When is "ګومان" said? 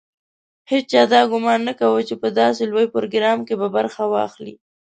1.31-1.59